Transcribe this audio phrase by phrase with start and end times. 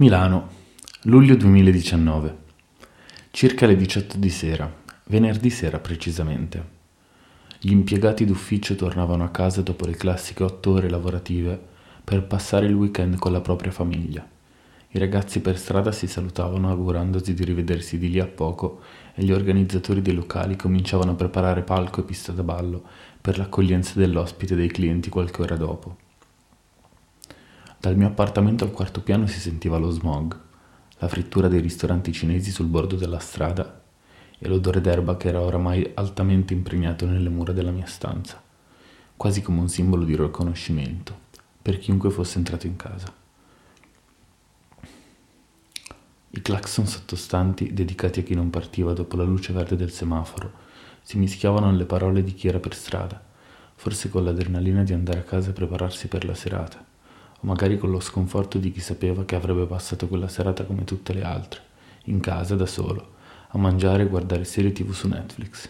[0.00, 0.48] Milano,
[1.06, 2.36] luglio 2019.
[3.32, 4.72] Circa le 18 di sera,
[5.06, 6.64] venerdì sera precisamente.
[7.58, 11.60] Gli impiegati d'ufficio tornavano a casa dopo le classiche otto ore lavorative
[12.04, 14.24] per passare il weekend con la propria famiglia.
[14.90, 18.82] I ragazzi per strada si salutavano augurandosi di rivedersi di lì a poco
[19.16, 22.84] e gli organizzatori dei locali cominciavano a preparare palco e pista da ballo
[23.20, 26.06] per l'accoglienza dell'ospite e dei clienti qualche ora dopo.
[27.80, 30.36] Dal mio appartamento al quarto piano si sentiva lo smog,
[30.98, 33.82] la frittura dei ristoranti cinesi sul bordo della strada
[34.36, 38.42] e l'odore d'erba che era oramai altamente impregnato nelle mura della mia stanza,
[39.16, 41.26] quasi come un simbolo di riconoscimento
[41.62, 43.14] per chiunque fosse entrato in casa.
[46.30, 50.50] I clacson sottostanti, dedicati a chi non partiva dopo la luce verde del semaforo,
[51.02, 53.22] si mischiavano alle parole di chi era per strada,
[53.76, 56.96] forse con l'adrenalina di andare a casa e prepararsi per la serata
[57.40, 61.22] magari con lo sconforto di chi sapeva che avrebbe passato quella serata come tutte le
[61.22, 61.60] altre,
[62.04, 63.16] in casa da solo,
[63.48, 65.68] a mangiare e guardare serie tv su Netflix.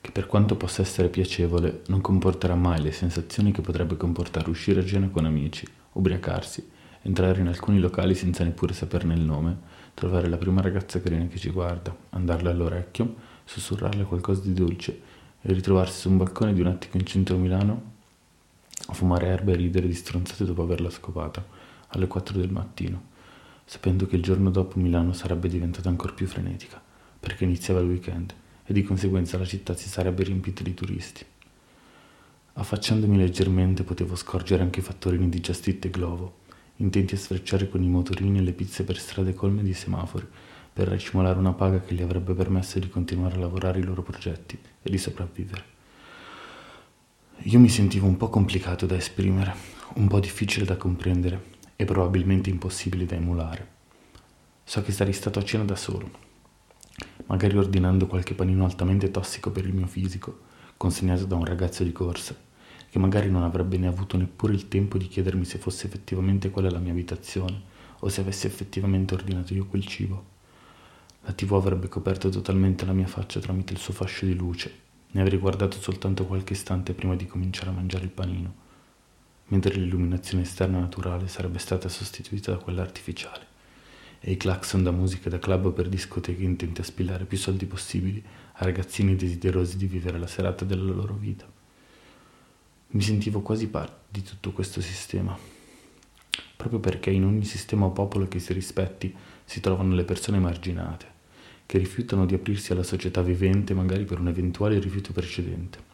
[0.00, 4.80] Che per quanto possa essere piacevole, non comporterà mai le sensazioni che potrebbe comportare uscire
[4.80, 6.70] a cena con amici, ubriacarsi,
[7.02, 9.56] entrare in alcuni locali senza neppure saperne il nome,
[9.94, 15.12] trovare la prima ragazza carina che ci guarda, andarle all'orecchio, sussurrarle qualcosa di dolce
[15.52, 17.92] ritrovarsi su un balcone di un attico in centro Milano
[18.86, 21.44] a fumare erba e ridere di stronzate dopo averla scopata
[21.88, 23.02] alle 4 del mattino,
[23.64, 26.82] sapendo che il giorno dopo Milano sarebbe diventata ancora più frenetica,
[27.20, 28.34] perché iniziava il weekend
[28.64, 31.24] e di conseguenza la città si sarebbe riempita di turisti.
[32.54, 36.38] Affacciandomi leggermente potevo scorgere anche i fattorini di Eat e Glovo,
[36.76, 40.26] intenti a sfrecciare con i motorini e le pizze per strade colme di semafori,
[40.74, 44.58] per racimolare una paga che gli avrebbe permesso di continuare a lavorare i loro progetti
[44.82, 45.64] e di sopravvivere.
[47.42, 49.54] Io mi sentivo un po' complicato da esprimere,
[49.94, 53.68] un po' difficile da comprendere e probabilmente impossibile da emulare.
[54.64, 56.10] So che sarei stato a cena da solo,
[57.26, 60.40] magari ordinando qualche panino altamente tossico per il mio fisico,
[60.76, 62.34] consegnato da un ragazzo di corsa,
[62.90, 66.70] che magari non avrebbe ne avuto neppure il tempo di chiedermi se fosse effettivamente quella
[66.70, 67.62] la mia abitazione
[68.00, 70.32] o se avessi effettivamente ordinato io quel cibo.
[71.26, 74.82] La tv avrebbe coperto totalmente la mia faccia tramite il suo fascio di luce.
[75.12, 78.54] Ne avrei guardato soltanto qualche istante prima di cominciare a mangiare il panino,
[79.46, 83.46] mentre l'illuminazione esterna naturale sarebbe stata sostituita da quella artificiale
[84.20, 88.22] e i clacson da musica da club per discoteche intenti a spillare più soldi possibili
[88.54, 91.46] a ragazzini desiderosi di vivere la serata della loro vita.
[92.88, 95.36] Mi sentivo quasi parte di tutto questo sistema,
[96.54, 99.14] proprio perché in ogni sistema o popolo che si rispetti
[99.44, 101.12] si trovano le persone marginate,
[101.66, 105.92] che rifiutano di aprirsi alla società vivente magari per un eventuale rifiuto precedente.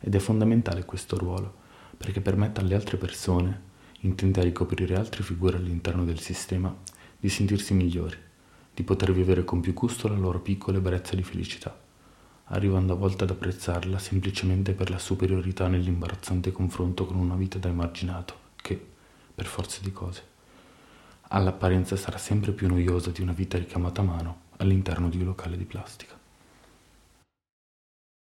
[0.00, 1.62] Ed è fondamentale questo ruolo,
[1.96, 6.74] perché permette alle altre persone, intente a ricoprire altre figure all'interno del sistema,
[7.18, 8.16] di sentirsi migliori,
[8.74, 11.78] di poter vivere con più gusto la loro piccola ebbrezza di felicità,
[12.46, 17.68] arrivando a volte ad apprezzarla semplicemente per la superiorità nell'imbarazzante confronto con una vita da
[17.68, 18.78] emarginato, che,
[19.34, 20.32] per forza di cose,
[21.34, 25.56] all'apparenza sarà sempre più noiosa di una vita ricamata a mano all'interno di un locale
[25.56, 26.23] di plastica.